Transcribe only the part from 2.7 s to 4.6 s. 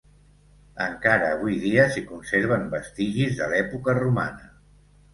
vestigis de l'època romana.